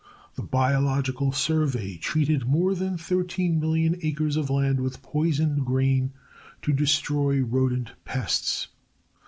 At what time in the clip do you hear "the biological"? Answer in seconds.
0.33-1.31